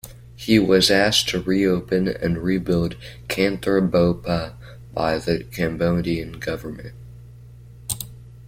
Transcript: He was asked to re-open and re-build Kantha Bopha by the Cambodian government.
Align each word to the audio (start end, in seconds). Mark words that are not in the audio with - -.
He 0.35 0.57
was 0.57 0.89
asked 0.89 1.29
to 1.29 1.39
re-open 1.39 2.07
and 2.07 2.39
re-build 2.39 2.95
Kantha 3.27 3.81
Bopha 3.87 4.55
by 4.95 5.19
the 5.19 5.43
Cambodian 5.43 6.39
government. 6.39 6.95